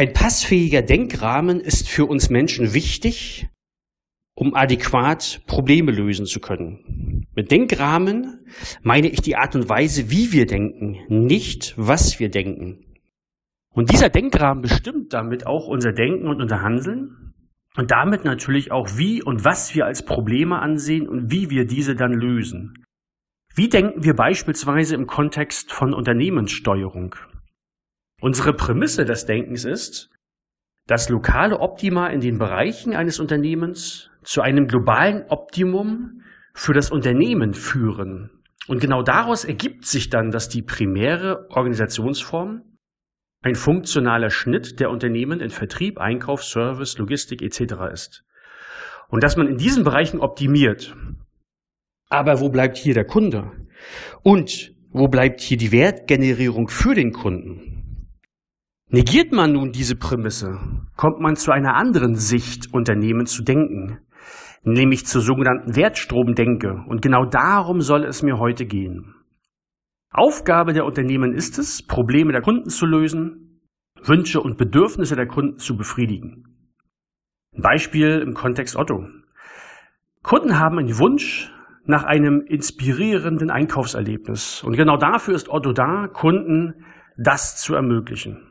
[0.00, 3.50] Ein passfähiger Denkrahmen ist für uns Menschen wichtig,
[4.34, 7.26] um adäquat Probleme lösen zu können.
[7.34, 8.46] Mit Denkrahmen
[8.82, 12.96] meine ich die Art und Weise, wie wir denken, nicht was wir denken.
[13.74, 17.34] Und dieser Denkrahmen bestimmt damit auch unser Denken und unser Handeln
[17.76, 21.94] und damit natürlich auch, wie und was wir als Probleme ansehen und wie wir diese
[21.94, 22.86] dann lösen.
[23.54, 27.16] Wie denken wir beispielsweise im Kontext von Unternehmenssteuerung?
[28.20, 30.10] Unsere Prämisse des Denkens ist,
[30.86, 37.54] dass lokale Optima in den Bereichen eines Unternehmens zu einem globalen Optimum für das Unternehmen
[37.54, 38.30] führen.
[38.66, 42.62] Und genau daraus ergibt sich dann, dass die primäre Organisationsform
[43.42, 47.74] ein funktionaler Schnitt der Unternehmen in Vertrieb, Einkauf, Service, Logistik etc.
[47.92, 48.24] ist.
[49.08, 50.94] Und dass man in diesen Bereichen optimiert.
[52.10, 53.50] Aber wo bleibt hier der Kunde?
[54.22, 57.69] Und wo bleibt hier die Wertgenerierung für den Kunden?
[58.92, 60.58] Negiert man nun diese Prämisse,
[60.96, 64.00] kommt man zu einer anderen Sicht, Unternehmen zu denken,
[64.64, 66.84] nämlich zur sogenannten Wertstromdenke.
[66.88, 69.14] Und genau darum soll es mir heute gehen.
[70.10, 73.60] Aufgabe der Unternehmen ist es, Probleme der Kunden zu lösen,
[74.02, 76.46] Wünsche und Bedürfnisse der Kunden zu befriedigen.
[77.54, 79.06] Ein Beispiel im Kontext Otto.
[80.24, 81.52] Kunden haben einen Wunsch
[81.84, 84.64] nach einem inspirierenden Einkaufserlebnis.
[84.64, 86.84] Und genau dafür ist Otto da, Kunden
[87.16, 88.49] das zu ermöglichen.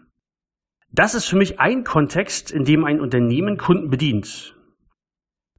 [0.91, 4.55] Das ist für mich ein Kontext, in dem ein Unternehmen Kunden bedient.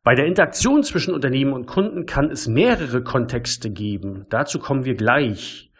[0.02, 4.26] Bei der Interaktion zwischen Unternehmen und Kunden kann es mehrere Kontexte geben.
[4.30, 5.70] Dazu kommen wir gleich.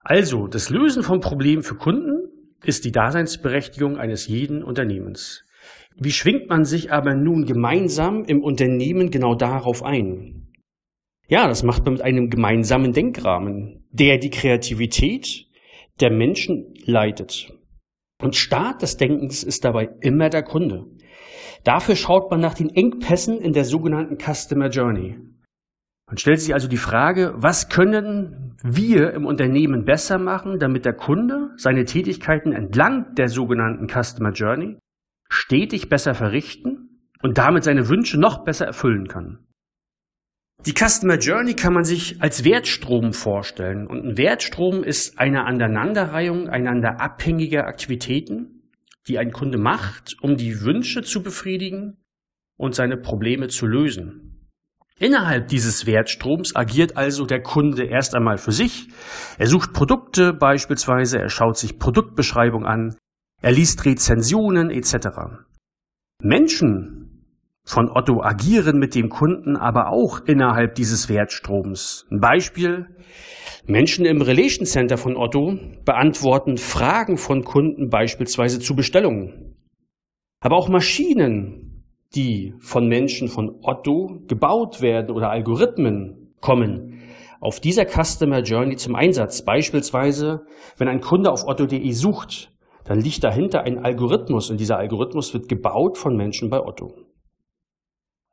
[0.00, 2.28] Also, das Lösen von Problemen für Kunden
[2.62, 5.42] ist die Daseinsberechtigung eines jeden Unternehmens.
[5.96, 10.52] Wie schwingt man sich aber nun gemeinsam im Unternehmen genau darauf ein?
[11.26, 15.46] Ja, das macht man mit einem gemeinsamen Denkrahmen, der die Kreativität
[16.00, 17.55] der Menschen leitet.
[18.22, 20.86] Und Start des Denkens ist dabei immer der Kunde.
[21.64, 25.18] Dafür schaut man nach den Engpässen in der sogenannten Customer Journey.
[26.08, 30.92] Man stellt sich also die Frage, was können wir im Unternehmen besser machen, damit der
[30.92, 34.78] Kunde seine Tätigkeiten entlang der sogenannten Customer Journey
[35.28, 39.40] stetig besser verrichten und damit seine Wünsche noch besser erfüllen kann.
[40.66, 43.86] Die Customer Journey kann man sich als Wertstrom vorstellen.
[43.86, 48.72] Und ein Wertstrom ist eine Aneinanderreihung einander abhängiger Aktivitäten,
[49.06, 51.98] die ein Kunde macht, um die Wünsche zu befriedigen
[52.56, 54.50] und seine Probleme zu lösen.
[54.98, 58.88] Innerhalb dieses Wertstroms agiert also der Kunde erst einmal für sich.
[59.38, 62.96] Er sucht Produkte beispielsweise, er schaut sich Produktbeschreibung an,
[63.40, 65.06] er liest Rezensionen etc.
[66.20, 66.95] Menschen
[67.66, 72.06] von Otto agieren mit dem Kunden aber auch innerhalb dieses Wertstroms.
[72.10, 72.86] Ein Beispiel.
[73.66, 79.56] Menschen im Relation Center von Otto beantworten Fragen von Kunden beispielsweise zu Bestellungen.
[80.40, 81.66] Aber auch Maschinen
[82.14, 87.02] die von Menschen von Otto gebaut werden oder Algorithmen kommen,
[87.40, 89.44] auf dieser Customer Journey zum Einsatz.
[89.44, 90.46] Beispielsweise,
[90.78, 92.52] wenn ein Kunde auf otto.de sucht,
[92.84, 97.05] dann liegt dahinter ein Algorithmus und dieser Algorithmus wird gebaut von Menschen bei Otto.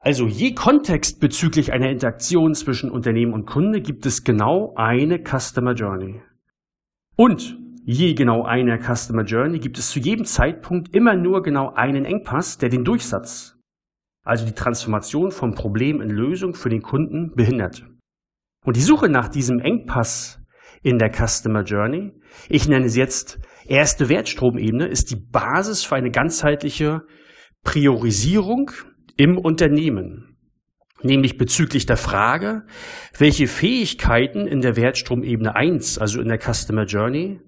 [0.04, 5.74] Also je Kontext bezüglich einer Interaktion zwischen Unternehmen und Kunde gibt es genau eine Customer
[5.74, 6.22] Journey.
[7.16, 12.04] Und je genau einer Customer Journey gibt es zu jedem Zeitpunkt immer nur genau einen
[12.04, 13.54] Engpass, der den Durchsatz
[14.24, 17.86] also die Transformation vom Problem in Lösung für den Kunden behindert.
[18.66, 20.40] Und die Suche nach diesem Engpass
[20.82, 22.14] in der Customer Journey,
[22.50, 27.02] ich nenne es jetzt erste Wertstromebene, ist die Basis für eine ganzheitliche
[27.64, 28.72] Priorisierung
[29.18, 30.38] im Unternehmen.
[31.02, 32.64] Nämlich bezüglich der Frage,
[33.18, 37.42] welche Fähigkeiten in der Wertstromebene 1, also in der Customer Journey,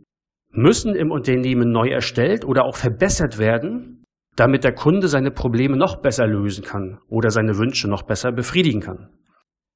[0.51, 4.03] müssen im Unternehmen neu erstellt oder auch verbessert werden,
[4.35, 8.81] damit der Kunde seine Probleme noch besser lösen kann oder seine Wünsche noch besser befriedigen
[8.81, 9.09] kann.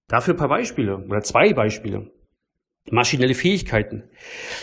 [0.08, 2.12] Dafür ein paar Beispiele oder zwei Beispiele.
[2.92, 4.10] Maschinelle Fähigkeiten.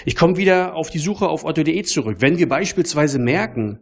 [0.05, 2.17] Ich komme wieder auf die Suche auf otto.de zurück.
[2.21, 3.81] Wenn wir beispielsweise merken,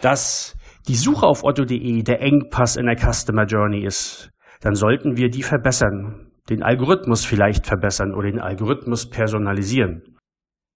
[0.00, 0.56] dass
[0.88, 5.42] die Suche auf otto.de der Engpass in der Customer Journey ist, dann sollten wir die
[5.42, 10.02] verbessern, den Algorithmus vielleicht verbessern oder den Algorithmus personalisieren.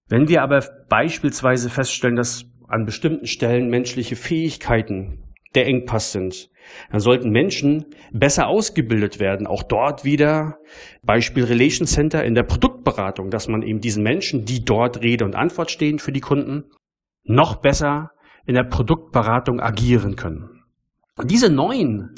[0.07, 5.23] Wenn wir aber beispielsweise feststellen, dass an bestimmten Stellen menschliche Fähigkeiten
[5.55, 6.49] der Engpass sind,
[6.91, 9.47] dann sollten Menschen besser ausgebildet werden.
[9.47, 10.57] Auch dort wieder
[11.03, 15.35] Beispiel Relation Center in der Produktberatung, dass man eben diesen Menschen, die dort Rede und
[15.35, 16.65] Antwort stehen für die Kunden,
[17.23, 18.11] noch besser
[18.45, 20.59] in der Produktberatung agieren können.
[21.23, 22.15] Diese neuen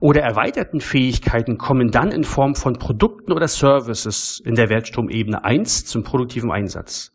[0.00, 5.86] oder erweiterten Fähigkeiten kommen dann in Form von Produkten oder Services in der Wertstromebene 1
[5.86, 7.12] zum produktiven Einsatz.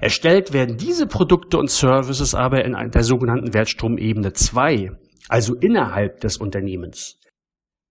[0.00, 4.90] Erstellt werden diese Produkte und Services aber in der sogenannten Wertstromebene 2,
[5.28, 7.20] also innerhalb des Unternehmens.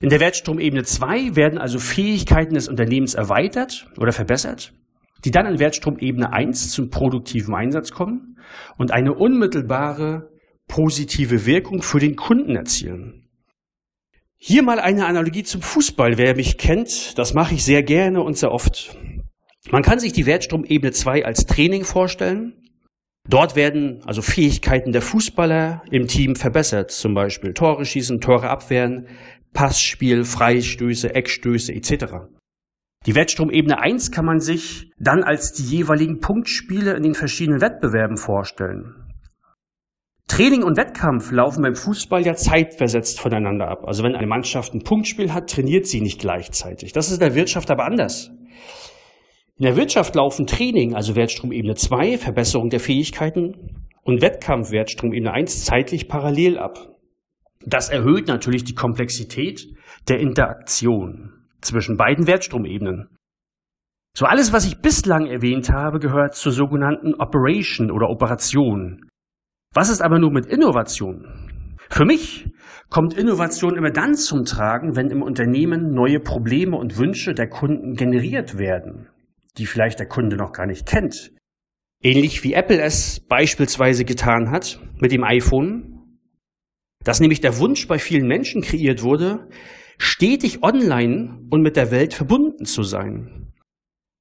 [0.02, 4.74] In der Wertstromebene 2 werden also Fähigkeiten des Unternehmens erweitert oder verbessert,
[5.24, 8.38] die dann in Wertstromebene 1 zum produktiven Einsatz kommen
[8.78, 10.30] und eine unmittelbare
[10.68, 13.28] positive Wirkung für den Kunden erzielen.
[14.38, 16.18] Hier mal eine Analogie zum Fußball.
[16.18, 18.98] Wer mich kennt, das mache ich sehr gerne und sehr oft.
[19.70, 22.54] Man kann sich die Wertstromebene 2 als Training vorstellen.
[23.30, 29.08] Dort werden also Fähigkeiten der Fußballer im Team verbessert, zum Beispiel Tore schießen, Tore abwehren,
[29.54, 32.16] Passspiel, Freistöße, Eckstöße etc.
[33.08, 38.16] Die Wertstromebene 1 kann man sich dann als die jeweiligen Punktspiele in den verschiedenen Wettbewerben
[38.16, 38.94] vorstellen.
[40.28, 43.86] Training und Wettkampf laufen beim Fußball ja zeitversetzt voneinander ab.
[43.88, 46.94] Also wenn eine Mannschaft ein Punktspiel hat, trainiert sie nicht gleichzeitig.
[46.94, 48.30] Das ist in der Wirtschaft aber anders.
[49.58, 55.66] In der Wirtschaft laufen Training, also Wertstromebene 2, Verbesserung der Fähigkeiten und Wettkampf Wertstromebene 1
[55.66, 56.96] zeitlich parallel ab.
[57.66, 59.68] Das erhöht natürlich die Komplexität
[60.08, 63.10] der Interaktion zwischen beiden Wertstromebenen.
[64.18, 69.10] So alles, was ich bislang erwähnt habe, gehört zur sogenannten Operation oder Operation.
[69.74, 71.68] Was ist aber nur mit Innovation?
[71.90, 72.50] Für mich
[72.90, 77.94] kommt Innovation immer dann zum Tragen, wenn im Unternehmen neue Probleme und Wünsche der Kunden
[77.96, 79.08] generiert werden,
[79.58, 81.32] die vielleicht der Kunde noch gar nicht kennt.
[82.04, 85.91] Ähnlich wie Apple es beispielsweise getan hat mit dem iPhone,
[87.04, 89.48] dass nämlich der Wunsch bei vielen Menschen kreiert wurde,
[89.98, 93.54] stetig online und mit der Welt verbunden zu sein.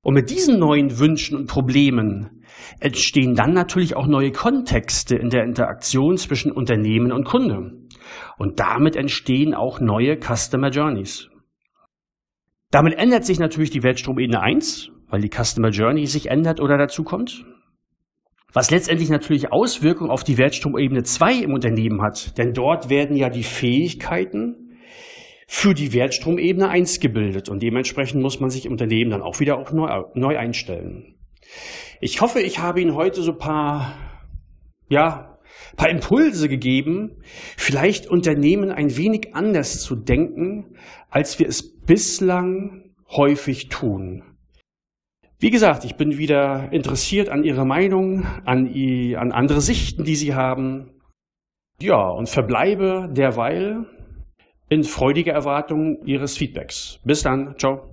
[0.03, 2.43] Und mit diesen neuen Wünschen und Problemen
[2.81, 7.73] entstehen dann natürlich auch neue Kontexte in der Interaktion zwischen Unternehmen und Kunde.
[8.39, 11.29] Und damit entstehen auch neue Customer Journeys.
[12.71, 17.03] Damit ändert sich natürlich die Wertstromebene 1, weil die Customer Journey sich ändert oder dazu
[17.03, 17.45] kommt.
[18.53, 23.29] Was letztendlich natürlich Auswirkungen auf die Wertstromebene 2 im Unternehmen hat, denn dort werden ja
[23.31, 24.77] die Fähigkeiten
[25.47, 29.59] für die Wertstromebene 1 gebildet und dementsprechend muss man sich im Unternehmen dann auch wieder
[29.59, 31.15] auch neu, neu einstellen.
[32.01, 33.97] Ich hoffe, ich habe Ihnen heute so paar,
[34.89, 35.39] ja,
[35.77, 37.23] paar Impulse gegeben,
[37.57, 40.77] vielleicht Unternehmen ein wenig anders zu denken,
[41.09, 44.30] als wir es bislang häufig tun.
[45.41, 48.67] Wie gesagt, ich bin wieder interessiert an Ihrer Meinung, an,
[49.17, 50.91] an andere Sichten, die Sie haben.
[51.81, 53.87] Ja, und verbleibe derweil
[54.69, 57.01] in freudiger Erwartung Ihres Feedbacks.
[57.05, 57.55] Bis dann.
[57.57, 57.89] Ciao.